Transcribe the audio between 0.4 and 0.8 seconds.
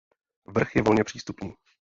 Vrch